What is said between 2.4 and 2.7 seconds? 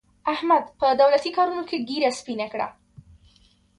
کړه.